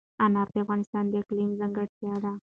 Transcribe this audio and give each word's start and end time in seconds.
انار 0.25 0.47
د 0.53 0.55
افغانستان 0.63 1.03
د 1.09 1.13
اقلیم 1.21 1.49
ځانګړتیا 1.59 2.13
ده. 2.23 2.31